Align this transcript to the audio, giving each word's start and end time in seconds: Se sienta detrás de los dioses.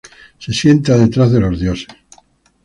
Se 0.39 0.51
sienta 0.51 0.97
detrás 0.97 1.31
de 1.31 1.39
los 1.41 1.59
dioses. 1.59 1.85